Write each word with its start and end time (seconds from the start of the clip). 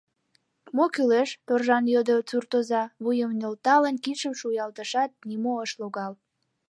Мо 0.75 0.85
кӱлеш?— 0.93 1.29
торжан 1.47 1.83
йодо 1.93 2.15
суртоза, 2.29 2.83
вуйым 3.03 3.31
нӧлталын, 3.39 3.95
кидым 4.03 4.33
шуялтышат, 4.39 5.11
нимо 5.27 5.51
ыш 5.65 5.71
логал. 5.81 6.13